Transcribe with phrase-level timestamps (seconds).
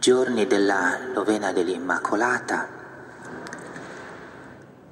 [0.00, 2.66] Giorni della novena dell'Immacolata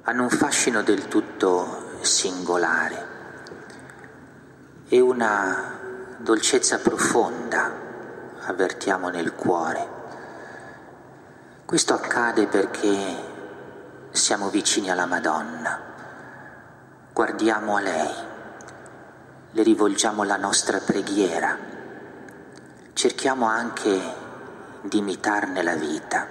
[0.03, 3.07] hanno un fascino del tutto singolare
[4.87, 5.79] e una
[6.15, 7.71] dolcezza profonda
[8.41, 9.87] avvertiamo nel cuore.
[11.65, 13.15] Questo accade perché
[14.11, 15.79] siamo vicini alla Madonna,
[17.11, 18.13] guardiamo a lei,
[19.53, 21.57] le rivolgiamo la nostra preghiera,
[22.93, 24.27] cerchiamo anche
[24.81, 26.27] di imitarne la vita.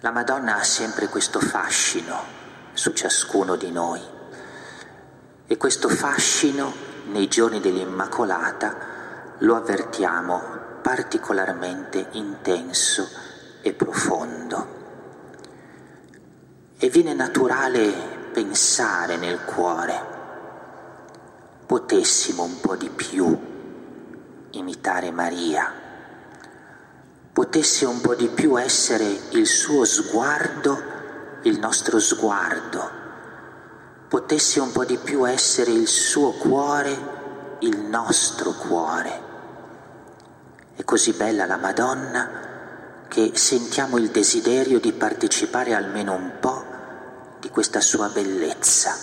[0.00, 2.42] La Madonna ha sempre questo fascino
[2.74, 4.02] su ciascuno di noi
[5.46, 6.72] e questo fascino
[7.06, 8.76] nei giorni dell'Immacolata
[9.38, 10.42] lo avvertiamo
[10.82, 13.08] particolarmente intenso
[13.62, 14.82] e profondo.
[16.76, 17.92] E viene naturale
[18.32, 20.12] pensare nel cuore,
[21.64, 23.52] potessimo un po' di più
[24.50, 25.83] imitare Maria
[27.34, 30.80] potesse un po' di più essere il suo sguardo,
[31.42, 32.90] il nostro sguardo,
[34.06, 39.22] potesse un po' di più essere il suo cuore, il nostro cuore.
[40.76, 42.30] È così bella la Madonna
[43.08, 46.64] che sentiamo il desiderio di partecipare almeno un po'
[47.40, 48.96] di questa sua bellezza,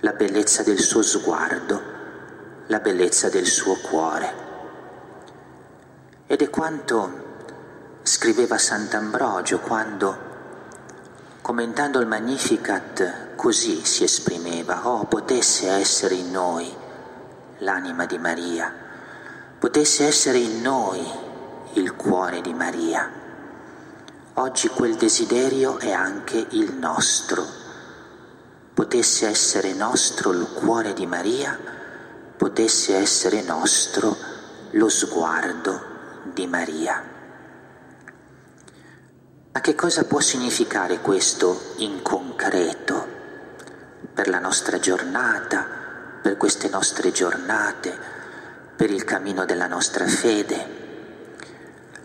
[0.00, 1.80] la bellezza del suo sguardo,
[2.66, 4.49] la bellezza del suo cuore.
[6.30, 10.16] Ed è quanto scriveva Sant'Ambrogio quando,
[11.42, 16.72] commentando il Magnificat, così si esprimeva, oh potesse essere in noi
[17.58, 18.72] l'anima di Maria,
[19.58, 21.04] potesse essere in noi
[21.72, 23.10] il cuore di Maria.
[24.34, 27.44] Oggi quel desiderio è anche il nostro.
[28.72, 31.58] Potesse essere nostro il cuore di Maria,
[32.36, 34.16] potesse essere nostro
[34.70, 35.89] lo sguardo
[36.32, 37.02] di Maria.
[39.52, 43.06] Ma che cosa può significare questo in concreto
[44.12, 45.66] per la nostra giornata,
[46.22, 47.96] per queste nostre giornate,
[48.76, 50.78] per il cammino della nostra fede?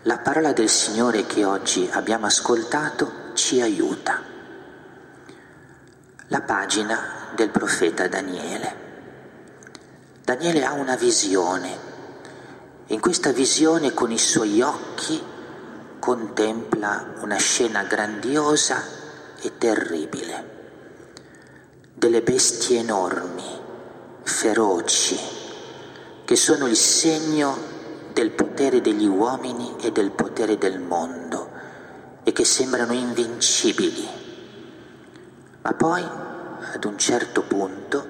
[0.02, 4.22] La parola del Signore che oggi abbiamo ascoltato ci aiuta.
[6.28, 8.84] La pagina del profeta Daniele.
[10.24, 11.94] Daniele ha una visione
[12.88, 15.20] in questa visione con i suoi occhi
[15.98, 18.80] contempla una scena grandiosa
[19.40, 20.50] e terribile,
[21.92, 23.42] delle bestie enormi,
[24.22, 25.18] feroci,
[26.24, 27.74] che sono il segno
[28.12, 31.50] del potere degli uomini e del potere del mondo
[32.22, 34.08] e che sembrano invincibili.
[35.62, 38.06] Ma poi, ad un certo punto,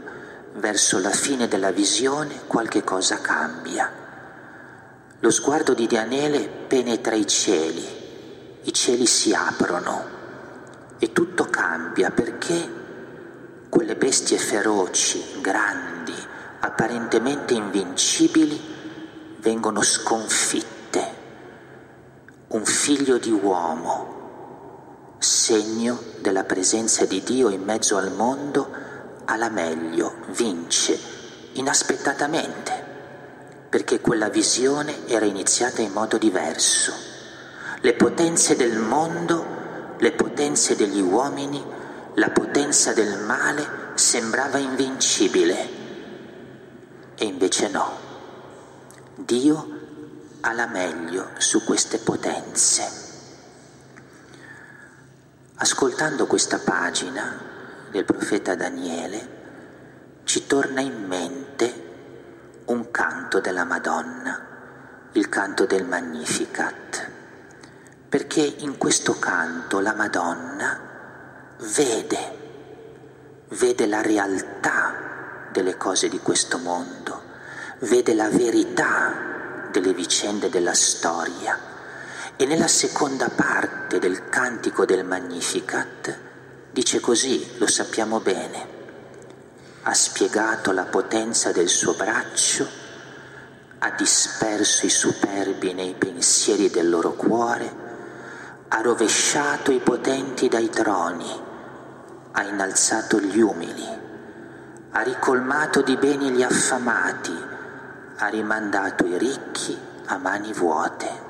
[0.57, 4.05] verso la fine della visione, qualche cosa cambia
[5.21, 7.85] lo sguardo di Daniele penetra i cieli,
[8.63, 10.15] i cieli si aprono.
[10.99, 12.75] E tutto cambia perché
[13.71, 16.15] quelle bestie feroci, grandi,
[16.61, 18.61] apparentemente invincibili,
[19.39, 20.75] vengono sconfitte.
[22.49, 28.71] Un figlio di uomo, segno della presenza di Dio in mezzo al mondo,
[29.25, 30.99] alla meglio vince
[31.53, 32.86] inaspettatamente
[33.69, 36.93] perché quella visione era iniziata in modo diverso.
[37.81, 41.63] Le potenze del mondo, le potenze degli uomini,
[42.15, 45.69] la potenza del male sembrava invincibile.
[47.17, 48.05] E invece no.
[49.17, 49.75] Dio
[50.41, 53.05] ha la meglio su queste potenze.
[55.57, 57.41] Ascoltando questa pagina
[57.91, 59.35] del profeta Daniele,
[60.25, 61.46] ci torna in mente
[63.27, 64.41] canto della Madonna,
[65.15, 67.11] il canto del Magnificat,
[68.09, 70.79] perché in questo canto la Madonna
[71.75, 72.39] vede,
[73.49, 77.21] vede la realtà delle cose di questo mondo,
[77.81, 81.59] vede la verità delle vicende della storia.
[82.37, 86.17] E nella seconda parte del cantico del Magnificat
[86.71, 88.69] dice così, lo sappiamo bene,
[89.83, 92.85] ha spiegato la potenza del suo braccio,
[93.79, 97.85] ha disperso i superbi nei pensieri del loro cuore,
[98.69, 101.31] ha rovesciato i potenti dai troni,
[102.33, 103.87] ha innalzato gli umili,
[104.91, 107.37] ha ricolmato di beni gli affamati,
[108.17, 111.25] ha rimandato i ricchi a mani vuote.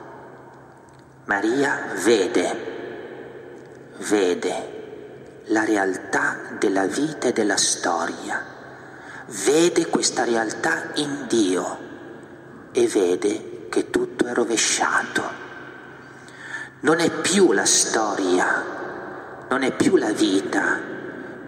[1.24, 4.74] Maria vede, vede
[5.46, 8.40] la realtà della vita e della storia,
[9.44, 11.85] vede questa realtà in Dio
[12.76, 15.22] e vede che tutto è rovesciato.
[16.80, 18.64] Non è più la storia,
[19.48, 20.78] non è più la vita,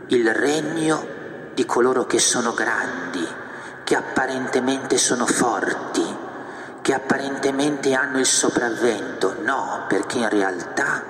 [0.06, 1.06] il regno
[1.52, 3.26] di coloro che sono grandi,
[3.84, 6.02] che apparentemente sono forti,
[6.80, 9.34] che apparentemente hanno il sopravvento.
[9.42, 11.04] No, perché in realtà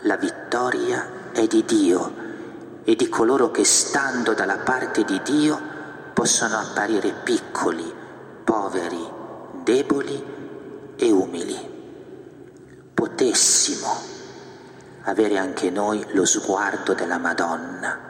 [0.00, 2.14] la vittoria è di Dio
[2.82, 5.60] e di coloro che stando dalla parte di Dio
[6.14, 7.94] possono apparire piccoli,
[8.42, 9.18] poveri,
[9.62, 10.22] deboli
[10.96, 11.68] e umili.
[12.94, 13.88] Potessimo
[15.02, 18.08] avere anche noi lo sguardo della Madonna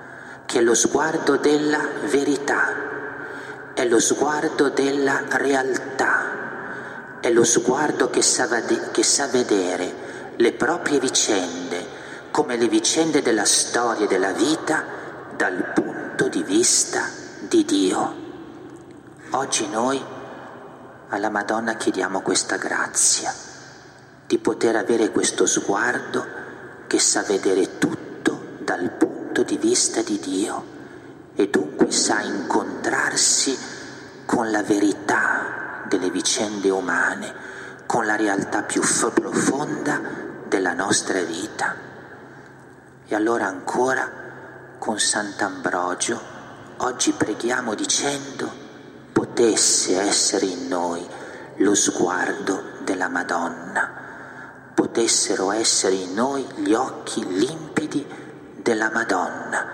[0.50, 8.20] che è lo sguardo della verità, è lo sguardo della realtà, è lo sguardo che
[8.20, 8.48] sa,
[8.90, 11.86] che sa vedere le proprie vicende
[12.32, 14.82] come le vicende della storia e della vita
[15.36, 17.08] dal punto di vista
[17.48, 18.14] di Dio.
[19.30, 20.02] Oggi noi
[21.10, 23.34] alla Madonna chiediamo questa grazia,
[24.26, 26.24] di poter avere questo sguardo
[26.86, 30.78] che sa vedere tutto dal punto di vista di Dio
[31.34, 33.58] e dunque sa incontrarsi
[34.24, 37.34] con la verità delle vicende umane,
[37.86, 38.80] con la realtà più
[39.10, 40.00] profonda
[40.46, 41.74] della nostra vita.
[43.08, 44.08] E allora ancora
[44.78, 46.20] con Sant'Ambrogio
[46.76, 48.59] oggi preghiamo dicendo
[49.12, 51.06] potesse essere in noi
[51.56, 53.90] lo sguardo della Madonna,
[54.74, 58.06] potessero essere in noi gli occhi limpidi
[58.62, 59.66] della Madonna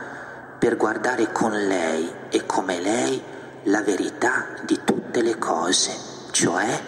[0.58, 3.22] per guardare con lei e come lei
[3.64, 5.94] la verità di tutte le cose,
[6.30, 6.80] cioè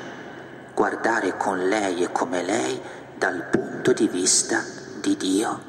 [0.75, 2.81] guardare con lei e come lei
[3.17, 4.63] dal punto di vista
[5.01, 5.61] di Dio.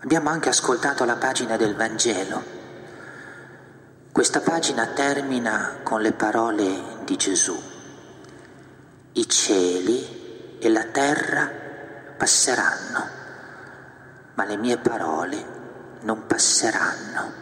[0.00, 2.55] Abbiamo anche ascoltato la pagina del Vangelo.
[4.16, 7.54] Questa pagina termina con le parole di Gesù.
[9.12, 11.50] I cieli e la terra
[12.16, 13.08] passeranno
[14.32, 15.44] ma le mie parole
[16.00, 17.32] non passeranno.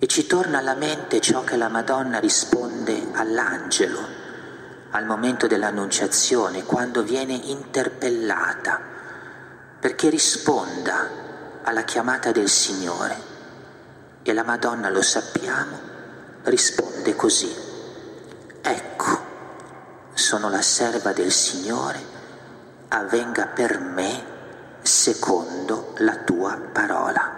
[0.00, 4.00] E ci torna alla mente ciò che la Madonna risponde all'angelo
[4.90, 8.80] al momento dell'annunciazione, quando viene interpellata,
[9.78, 11.08] perché risponda
[11.62, 13.35] alla chiamata del Signore.
[14.28, 15.78] E la Madonna, lo sappiamo,
[16.42, 17.54] risponde così.
[18.60, 19.18] Ecco,
[20.14, 22.00] sono la serva del Signore,
[22.88, 24.24] avvenga per me
[24.82, 27.32] secondo la tua parola.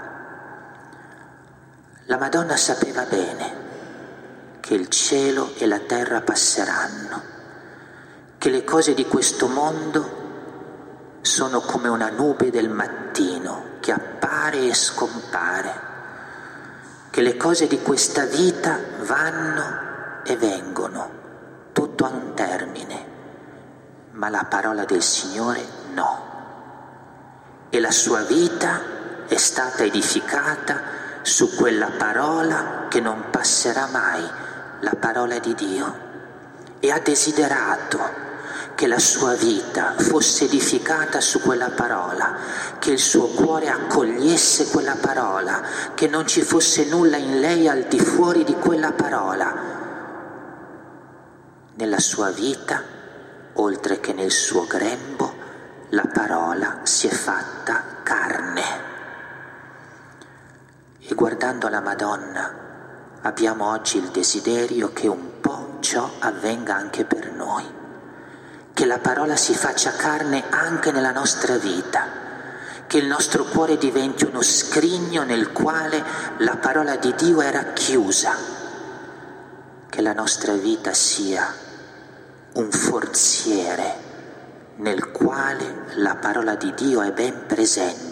[2.06, 3.52] La Madonna sapeva bene
[4.60, 7.22] che il cielo e la terra passeranno,
[8.38, 14.72] che le cose di questo mondo sono come una nube del mattino che appare e
[14.72, 15.87] scompare,
[17.10, 21.10] che le cose di questa vita vanno e vengono,
[21.72, 23.06] tutto a un termine,
[24.12, 25.64] ma la parola del Signore
[25.94, 26.28] no
[27.70, 28.80] e la sua vita
[29.26, 30.80] è stata edificata
[31.22, 34.26] su quella parola che non passerà mai,
[34.80, 36.06] la parola di Dio.
[36.80, 38.26] E ha desiderato
[38.78, 42.36] che la sua vita fosse edificata su quella parola,
[42.78, 45.62] che il suo cuore accogliesse quella parola,
[45.94, 49.52] che non ci fosse nulla in lei al di fuori di quella parola.
[51.74, 52.80] Nella sua vita,
[53.54, 55.34] oltre che nel suo grembo,
[55.88, 58.62] la parola si è fatta carne.
[61.00, 62.54] E guardando la Madonna
[63.22, 67.78] abbiamo oggi il desiderio che un po' ciò avvenga anche per noi,
[68.78, 72.06] che la parola si faccia carne anche nella nostra vita,
[72.86, 76.00] che il nostro cuore diventi uno scrigno nel quale
[76.36, 78.36] la parola di Dio è racchiusa,
[79.90, 81.52] che la nostra vita sia
[82.52, 83.94] un forziere
[84.76, 88.07] nel quale la parola di Dio è ben presente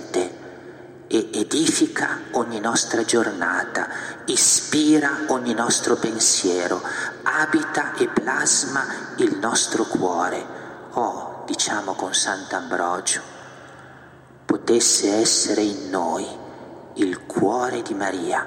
[1.08, 3.88] edifica ogni nostra giornata,
[4.26, 6.82] ispira ogni nostro pensiero,
[7.22, 8.84] abita e plasma
[9.16, 10.44] il nostro cuore.
[10.92, 13.20] Oh, diciamo con Sant'Ambrogio,
[14.44, 16.26] potesse essere in noi
[16.94, 18.46] il cuore di Maria,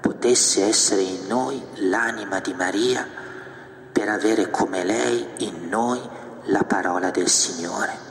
[0.00, 3.06] potesse essere in noi l'anima di Maria
[3.92, 6.00] per avere come lei in noi
[6.44, 8.04] la parola del Signore.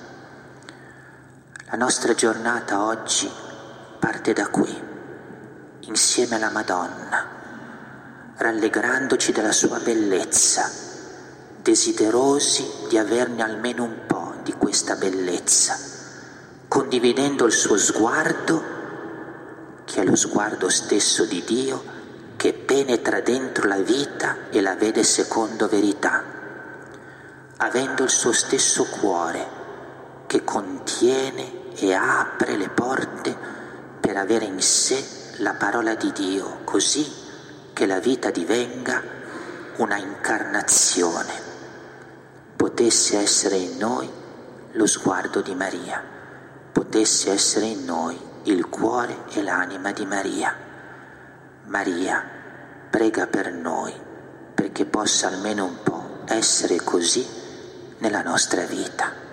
[1.69, 3.29] La nostra giornata oggi
[4.05, 4.71] parte da qui,
[5.79, 7.27] insieme alla Madonna,
[8.37, 10.69] rallegrandoci della sua bellezza,
[11.63, 15.75] desiderosi di averne almeno un po' di questa bellezza,
[16.67, 18.63] condividendo il suo sguardo,
[19.85, 21.83] che è lo sguardo stesso di Dio,
[22.35, 26.23] che penetra dentro la vita e la vede secondo verità,
[27.57, 29.47] avendo il suo stesso cuore
[30.27, 33.54] che contiene e apre le porte
[34.05, 35.03] per avere in sé
[35.37, 37.11] la parola di Dio, così
[37.73, 39.01] che la vita divenga
[39.77, 41.33] una incarnazione,
[42.55, 44.07] potesse essere in noi
[44.73, 46.03] lo sguardo di Maria,
[46.71, 50.55] potesse essere in noi il cuore e l'anima di Maria.
[51.63, 52.23] Maria,
[52.91, 53.91] prega per noi
[54.53, 57.25] perché possa almeno un po' essere così
[57.97, 59.24] nella nostra vita.